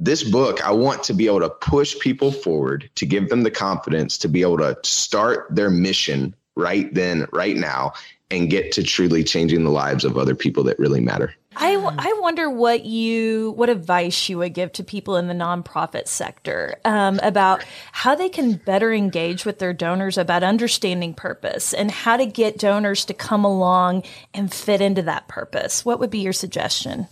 [0.00, 3.50] this book, I want to be able to push people forward to give them the
[3.50, 7.92] confidence to be able to start their mission right then, right now,
[8.30, 11.34] and get to truly changing the lives of other people that really matter.
[11.56, 16.08] I, I wonder what you what advice you would give to people in the nonprofit
[16.08, 21.90] sector um, about how they can better engage with their donors about understanding purpose and
[21.90, 25.84] how to get donors to come along and fit into that purpose.
[25.84, 27.06] What would be your suggestion?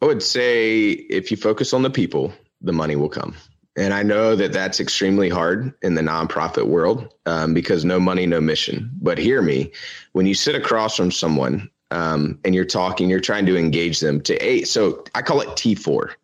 [0.00, 3.34] I would say if you focus on the people, the money will come.
[3.76, 8.24] And I know that that's extremely hard in the nonprofit world um, because no money,
[8.24, 8.90] no mission.
[9.00, 9.72] But hear me,
[10.12, 14.20] when you sit across from someone um, and you're talking, you're trying to engage them
[14.22, 14.68] to eight.
[14.68, 16.14] So I call it T4.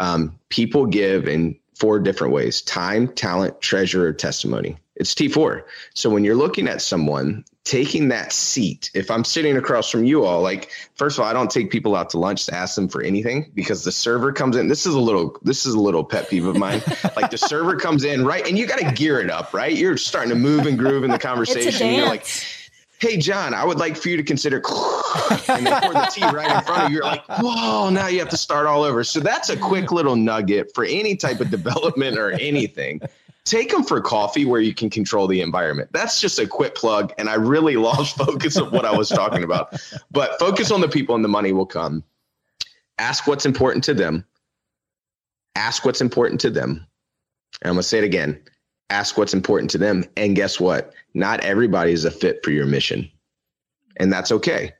[0.00, 4.78] Um, people give in four different ways time, talent, treasure, or testimony.
[4.96, 5.62] It's T4.
[5.94, 10.24] So when you're looking at someone, taking that seat, if I'm sitting across from you
[10.24, 12.88] all, like, first of all, I don't take people out to lunch to ask them
[12.88, 14.68] for anything because the server comes in.
[14.68, 16.82] This is a little, this is a little pet peeve of mine.
[17.16, 18.46] like the server comes in, right?
[18.46, 19.74] And you got to gear it up, right?
[19.74, 21.94] You're starting to move and groove in the conversation.
[21.94, 22.26] You're like,
[23.00, 24.56] hey john i would like for you to consider
[25.48, 28.20] and they pour the tea right in front of you you're like whoa now you
[28.20, 31.50] have to start all over so that's a quick little nugget for any type of
[31.50, 33.00] development or anything
[33.44, 37.12] take them for coffee where you can control the environment that's just a quick plug
[37.18, 39.74] and i really lost focus of what i was talking about
[40.10, 42.02] but focus on the people and the money will come
[42.98, 44.24] ask what's important to them
[45.56, 46.86] ask what's important to them
[47.62, 48.40] and i'm going to say it again
[48.90, 50.04] ask what's important to them.
[50.16, 50.94] And guess what?
[51.14, 53.10] Not everybody is a fit for your mission.
[53.96, 54.72] And that's okay.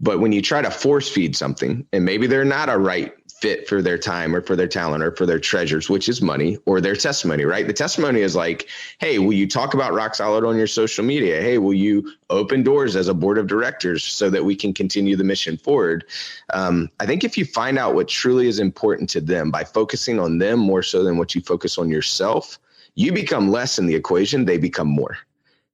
[0.00, 3.68] But when you try to force feed something, and maybe they're not a right fit
[3.68, 6.80] for their time or for their talent or for their treasures, which is money or
[6.80, 7.66] their testimony, right?
[7.66, 11.40] The testimony is like, hey, will you talk about Rock Solid on your social media?
[11.40, 15.16] Hey, will you open doors as a board of directors so that we can continue
[15.16, 16.04] the mission forward?
[16.52, 20.18] Um, I think if you find out what truly is important to them by focusing
[20.18, 22.58] on them more so than what you focus on yourself,
[22.94, 25.16] you become less in the equation, they become more.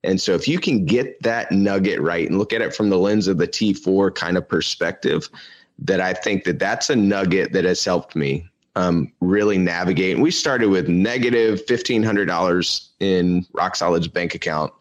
[0.03, 2.99] And so if you can get that nugget right and look at it from the
[2.99, 5.31] lens of the T4 kind of perspective,
[5.79, 10.15] that I think that that's a nugget that has helped me um, really navigate.
[10.15, 14.73] And we started with negative fifteen hundred dollars in Rock Solid's bank account,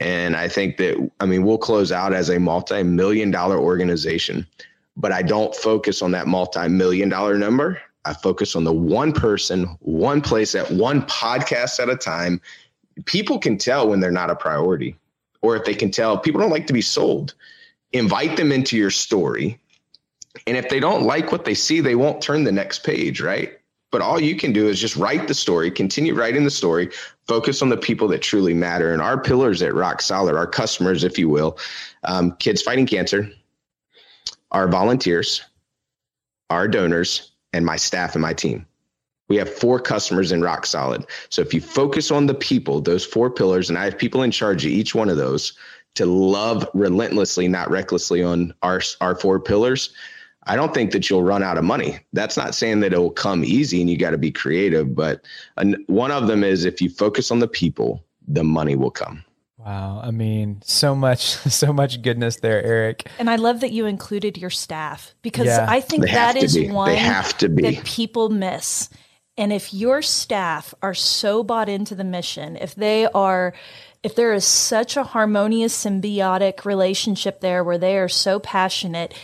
[0.00, 4.46] and I think that I mean we'll close out as a multi-million dollar organization.
[4.96, 7.80] But I don't focus on that multi-million dollar number.
[8.04, 12.40] I focus on the one person, one place at one podcast at a time.
[13.04, 14.96] People can tell when they're not a priority,
[15.40, 17.34] or if they can tell, people don't like to be sold.
[17.92, 19.60] Invite them into your story
[20.46, 23.58] and if they don't like what they see, they won't turn the next page, right?
[23.90, 26.90] But all you can do is just write the story, continue writing the story,
[27.26, 28.92] focus on the people that truly matter.
[28.92, 31.58] And our pillars at Rock Solid, our customers, if you will,
[32.04, 33.30] um, kids fighting cancer,
[34.50, 35.42] our volunteers,
[36.50, 38.66] our donors, and my staff and my team.
[39.28, 41.06] We have four customers in Rock Solid.
[41.28, 44.30] So if you focus on the people, those four pillars, and I have people in
[44.30, 45.54] charge of each one of those
[45.94, 49.94] to love relentlessly, not recklessly on our, our four pillars,
[50.48, 51.98] I don't think that you'll run out of money.
[52.12, 55.24] That's not saying that it will come easy and you got to be creative, but
[55.86, 59.24] one of them is if you focus on the people, the money will come.
[59.58, 60.00] Wow.
[60.02, 63.08] I mean, so much, so much goodness there, Eric.
[63.18, 65.66] And I love that you included your staff because yeah.
[65.68, 66.70] I think they that is be.
[66.70, 68.88] one that people miss.
[69.36, 73.54] And if your staff are so bought into the mission, if they are,
[74.02, 79.14] if there is such a harmonious symbiotic relationship there where they are so passionate,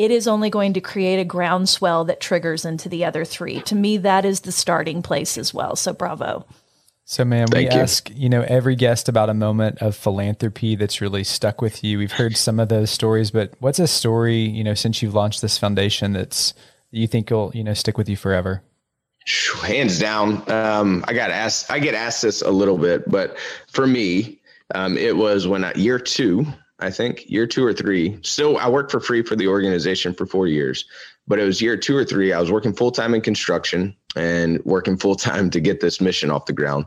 [0.00, 3.60] it is only going to create a groundswell that triggers into the other three.
[3.60, 5.76] To me, that is the starting place as well.
[5.76, 6.46] So bravo.
[7.04, 7.82] So, man, Thank we you.
[7.82, 11.98] ask you know every guest about a moment of philanthropy that's really stuck with you.
[11.98, 15.42] We've heard some of those stories, but what's a story you know since you've launched
[15.42, 16.54] this foundation that's
[16.92, 18.62] you think will you know stick with you forever?
[19.62, 21.70] Hands down, um, I got asked.
[21.70, 23.36] I get asked this a little bit, but
[23.68, 24.40] for me,
[24.74, 26.46] um, it was when I, year two
[26.80, 28.18] I think year two or three.
[28.22, 30.86] Still, I worked for free for the organization for four years,
[31.26, 32.32] but it was year two or three.
[32.32, 36.30] I was working full time in construction and working full time to get this mission
[36.30, 36.86] off the ground.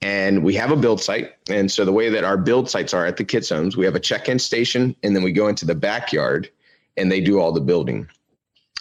[0.00, 1.32] And we have a build site.
[1.48, 3.94] And so the way that our build sites are at the kids' homes, we have
[3.94, 6.50] a check in station and then we go into the backyard
[6.96, 8.08] and they do all the building.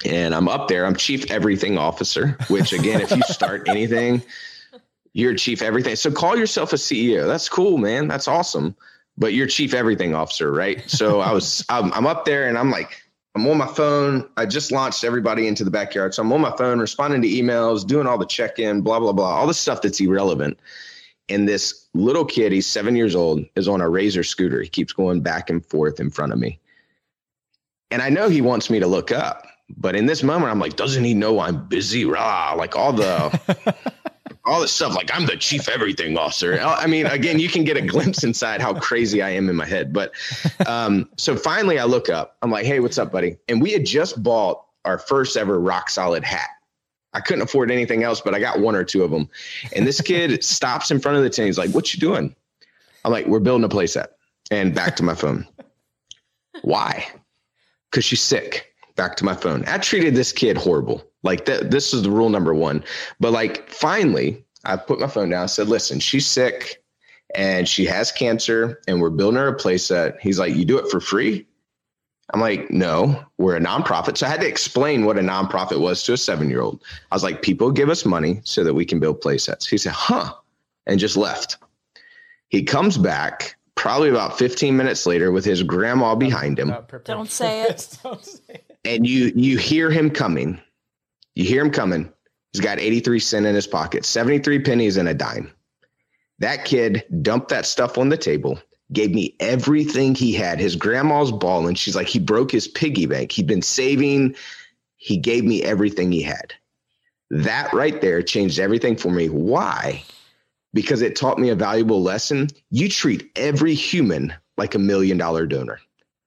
[0.04, 0.86] And I'm up there.
[0.86, 4.22] I'm chief everything officer, which again, if you start anything,
[5.14, 5.96] you're chief everything.
[5.96, 7.28] So call yourself a CEO.
[7.28, 8.08] That's cool, man.
[8.08, 8.76] That's awesome
[9.18, 10.84] but you're chief everything officer, right?
[10.90, 13.02] So I was, I'm, I'm up there and I'm like,
[13.36, 14.30] I'm on my phone.
[14.38, 16.14] I just launched everybody into the backyard.
[16.14, 19.12] So I'm on my phone, responding to emails, doing all the check in, blah, blah,
[19.12, 20.58] blah, all the stuff that's irrelevant.
[21.28, 24.62] And this little kid, he's seven years old, is on a razor scooter.
[24.62, 26.60] He keeps going back and forth in front of me.
[27.92, 29.48] And I know he wants me to look up.
[29.78, 32.06] But in this moment, I'm like, doesn't he know I'm busy?
[32.06, 33.94] Rah, like all the
[34.46, 36.60] all this stuff like i'm the chief everything officer.
[36.60, 39.66] I mean again you can get a glimpse inside how crazy i am in my
[39.66, 40.12] head but
[40.68, 43.38] um, so finally i look up i'm like hey what's up buddy?
[43.48, 46.50] And we had just bought our first ever rock solid hat.
[47.14, 49.30] I couldn't afford anything else but i got one or two of them
[49.76, 51.48] and this kid stops in front of the tent.
[51.48, 52.36] He's like what you doing?
[53.04, 54.08] I'm like we're building a playset.
[54.52, 55.48] And back to my phone.
[56.62, 57.08] Why?
[57.90, 58.74] Because she's sick.
[58.96, 59.66] Back to my phone.
[59.68, 62.84] I treated this kid horrible like that, this is the rule number one.
[63.20, 65.44] But like finally, I put my phone down.
[65.44, 66.84] I said, "Listen, she's sick,
[67.34, 70.90] and she has cancer, and we're building her a playset." He's like, "You do it
[70.90, 71.46] for free?"
[72.34, 76.04] I'm like, "No, we're a nonprofit." So I had to explain what a nonprofit was
[76.04, 76.82] to a seven year old.
[77.12, 79.94] I was like, "People give us money so that we can build playsets." He said,
[79.94, 80.32] "Huh,"
[80.86, 81.58] and just left.
[82.50, 86.74] He comes back probably about 15 minutes later with his grandma behind him.
[87.04, 87.98] Don't say it.
[88.04, 88.78] Don't say it.
[88.86, 90.62] And you you hear him coming
[91.36, 92.12] you hear him coming.
[92.52, 95.52] He's got 83 cent in his pocket, 73 pennies and a dime.
[96.40, 98.60] That kid dumped that stuff on the table,
[98.92, 100.60] gave me everything he had.
[100.60, 101.76] His grandma's balling.
[101.76, 103.32] She's like, he broke his piggy bank.
[103.32, 104.36] He'd been saving.
[104.96, 106.54] He gave me everything he had.
[107.30, 109.28] That right there changed everything for me.
[109.30, 110.04] Why?
[110.74, 112.48] Because it taught me a valuable lesson.
[112.70, 115.80] You treat every human like a million dollar donor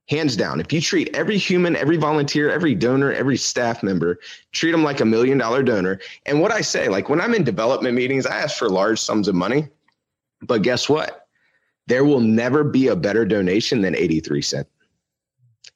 [0.09, 0.61] hands down.
[0.61, 4.19] If you treat every human, every volunteer, every donor, every staff member,
[4.53, 6.01] treat them like a million dollar donor.
[6.27, 9.29] And what I say, like when I'm in development meetings, I ask for large sums
[9.29, 9.69] of money.
[10.41, 11.27] But guess what?
[11.87, 14.69] There will never be a better donation than 83 cent.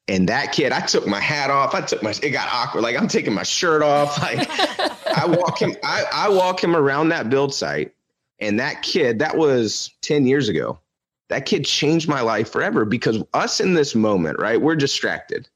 [0.09, 1.75] And that kid, I took my hat off.
[1.75, 2.83] I took my, it got awkward.
[2.83, 4.21] Like I'm taking my shirt off.
[4.21, 4.49] Like
[5.17, 7.93] I walk him, I, I walk him around that build site.
[8.41, 10.79] And that kid, that was 10 years ago.
[11.33, 14.61] That kid changed my life forever because us in this moment, right?
[14.61, 15.49] We're distracted.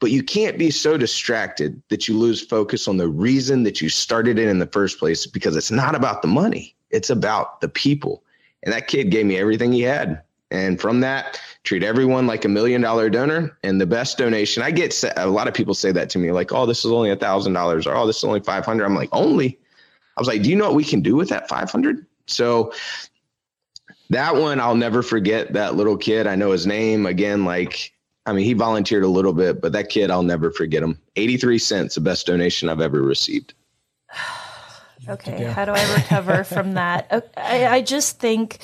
[0.00, 3.90] But you can't be so distracted that you lose focus on the reason that you
[3.90, 7.68] started it in the first place because it's not about the money, it's about the
[7.68, 8.24] people.
[8.62, 10.22] And that kid gave me everything he had.
[10.50, 13.58] And from that, treat everyone like a million dollar donor.
[13.62, 16.52] And the best donation, I get a lot of people say that to me, like,
[16.52, 18.82] oh, this is only a thousand dollars or oh, this is only 500.
[18.82, 19.58] I'm like, only.
[20.16, 22.06] I was like, do you know what we can do with that 500?
[22.26, 22.72] So
[24.10, 26.26] that one, I'll never forget that little kid.
[26.26, 27.92] I know his name again, like
[28.26, 30.98] I mean, he volunteered a little bit, but that kid, I'll never forget him.
[31.16, 33.54] 83 cents, the best donation I've ever received.
[35.08, 35.44] okay.
[35.44, 37.32] How do I recover from that?
[37.36, 38.58] I, I just think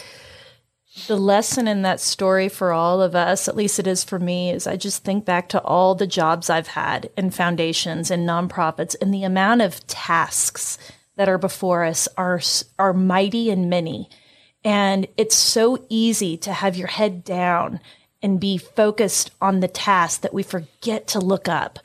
[1.07, 4.51] the lesson in that story for all of us, at least it is for me,
[4.51, 8.94] is I just think back to all the jobs I've had in foundations and nonprofits
[9.01, 10.78] and the amount of tasks
[11.16, 12.40] that are before us are,
[12.78, 14.11] are mighty and many.
[14.66, 17.78] And it's so easy to have your head down
[18.20, 21.78] and be focused on the task that we forget to look up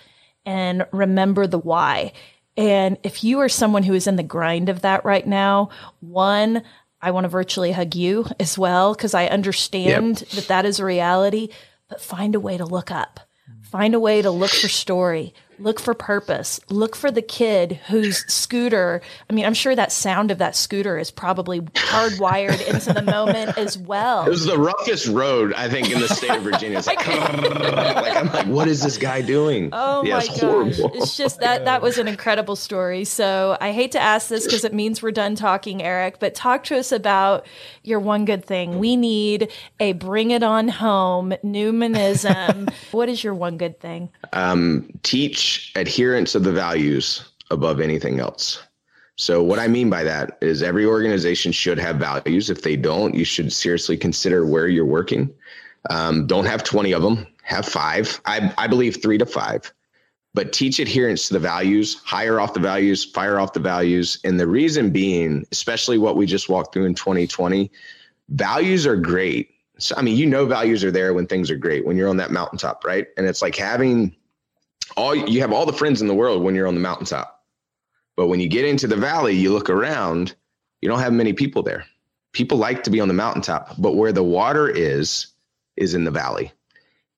[0.47, 2.11] and remember the why.
[2.57, 5.69] And if you are someone who is in the grind of that right now,
[5.99, 6.63] one,
[6.99, 10.29] I want to virtually hug you as well because I understand yep.
[10.29, 11.49] that that is a reality,
[11.88, 13.19] but find a way to look up.
[13.61, 18.26] Find a way to look for story, look for purpose, look for the kid whose
[18.32, 19.01] scooter.
[19.30, 23.57] I mean, I'm sure that sound of that scooter is probably hardwired into the moment
[23.57, 24.26] as well.
[24.32, 26.78] It was the roughest road, I think, in the state of Virginia.
[26.78, 29.70] It's like, like I'm like, what is this guy doing?
[29.74, 30.39] Oh yeah, my gosh.
[30.39, 30.91] Horrible.
[30.95, 33.03] It's just that that was an incredible story.
[33.03, 36.64] So I hate to ask this because it means we're done talking, Eric, but talk
[36.66, 37.45] to us about
[37.84, 38.80] your one good thing.
[38.80, 42.72] We need a bring it on home Newmanism.
[42.91, 44.09] what is your one good thing?
[44.34, 48.62] Um, teach adherence of the values above anything else.
[49.18, 52.49] So, what I mean by that is every organization should have values.
[52.49, 55.32] If they don't, you should seriously consider where you're working.
[55.89, 58.22] Um, don't have 20 of them, have five.
[58.26, 59.72] I, I believe three to five,
[60.34, 64.20] but teach adherence to the values, hire off the values, fire off the values.
[64.24, 67.72] And the reason being, especially what we just walked through in 2020,
[68.30, 69.49] values are great.
[69.78, 72.18] So, I mean, you know, values are there when things are great, when you're on
[72.18, 73.08] that mountaintop, right?
[73.18, 74.16] And it's like having
[75.02, 77.43] all you have all the friends in the world when you're on the mountaintop.
[78.16, 80.36] But when you get into the valley, you look around,
[80.82, 81.86] you don't have many people there.
[82.34, 85.28] People like to be on the mountaintop, but where the water is,
[85.76, 86.52] is in the valley.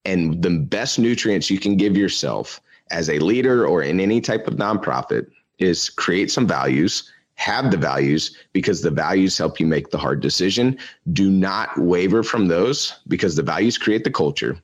[0.06, 4.48] And the best nutrients you can give yourself as a leader or in any type
[4.48, 5.28] of nonprofit
[5.60, 10.22] is create some values, have the values because the values help you make the hard
[10.22, 10.78] decision.
[11.12, 14.58] Do not waver from those because the values create the culture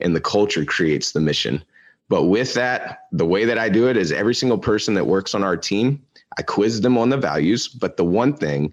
[0.00, 1.64] and the culture creates the mission.
[2.08, 5.34] But with that, the way that I do it is every single person that works
[5.34, 6.02] on our team,
[6.38, 7.66] I quiz them on the values.
[7.66, 8.72] But the one thing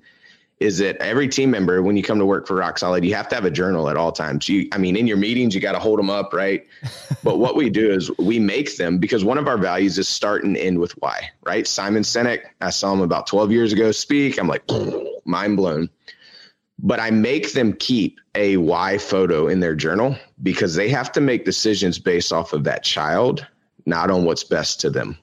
[0.59, 3.27] is that every team member, when you come to work for Rock Solid, you have
[3.29, 4.47] to have a journal at all times.
[4.47, 6.65] You, I mean, in your meetings, you got to hold them up, right?
[7.23, 10.43] but what we do is we make them because one of our values is start
[10.43, 11.67] and end with why, right?
[11.67, 14.39] Simon Sinek, I saw him about 12 years ago speak.
[14.39, 14.63] I'm like,
[15.25, 15.89] mind blown
[16.83, 21.21] but I make them keep a why photo in their journal because they have to
[21.21, 23.47] make decisions based off of that child,
[23.85, 25.17] not on what's best to them.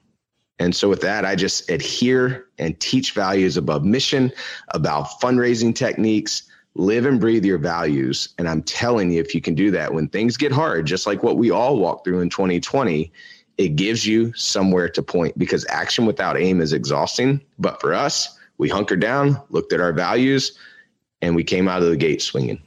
[0.57, 4.31] And so, with that, I just adhere and teach values above mission,
[4.69, 6.43] about fundraising techniques,
[6.75, 8.29] live and breathe your values.
[8.37, 11.23] And I'm telling you, if you can do that when things get hard, just like
[11.23, 13.11] what we all walked through in 2020,
[13.57, 17.41] it gives you somewhere to point because action without aim is exhausting.
[17.57, 20.57] But for us, we hunkered down, looked at our values,
[21.21, 22.61] and we came out of the gate swinging.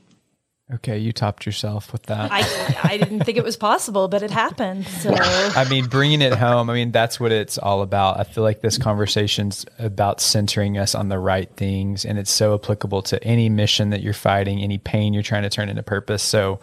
[0.73, 2.33] Okay, you topped yourself with that.
[2.33, 2.43] I,
[2.83, 4.87] I didn't think it was possible, but it happened.
[4.87, 6.71] So I mean, bringing it home.
[6.71, 8.19] I mean, that's what it's all about.
[8.19, 12.55] I feel like this conversation's about centering us on the right things, and it's so
[12.55, 16.23] applicable to any mission that you're fighting, any pain you're trying to turn into purpose.
[16.23, 16.61] So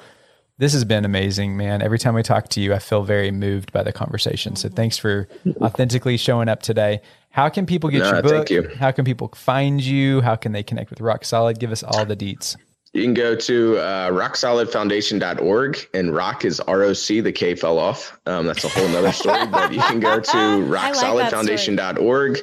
[0.58, 1.82] this has been amazing, man.
[1.82, 4.56] Every time we talk to you, I feel very moved by the conversation.
[4.56, 5.28] So thanks for
[5.62, 7.02] authentically showing up today.
[7.30, 8.50] How can people get no, your book?
[8.50, 8.70] You.
[8.78, 10.22] How can people find you?
[10.22, 11.60] How can they connect with Rock Solid?
[11.60, 12.58] Give us all the deets.
[12.94, 17.24] You can go to uh, rocksolidfoundation.org and rock is ROC.
[17.24, 18.20] The K fell off.
[18.26, 22.40] Um, that's a whole nother story, but you can go to rocksolidfoundation.org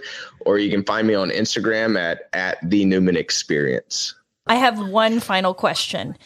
[0.47, 4.15] or you can find me on Instagram at, at the Newman experience.
[4.47, 6.17] I have one final question.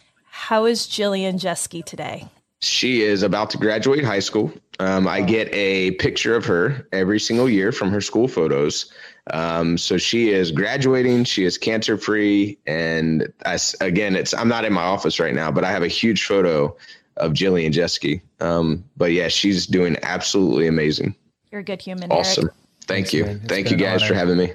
[0.42, 2.26] How is Jillian Jeske today?
[2.62, 4.52] She is about to graduate high school.
[4.80, 8.92] Um, I get a picture of her every single year from her school photos.
[9.32, 11.22] Um, so she is graduating.
[11.24, 15.52] She is cancer free, and I, again, it's I'm not in my office right now,
[15.52, 16.76] but I have a huge photo
[17.18, 18.20] of Jillian Jeske.
[18.40, 21.14] Um, but yeah, she's doing absolutely amazing.
[21.52, 22.10] You're a good human.
[22.10, 22.46] Awesome.
[22.46, 22.54] Eric.
[22.86, 23.40] Thank Thanks, you.
[23.46, 24.54] Thank you guys for having me.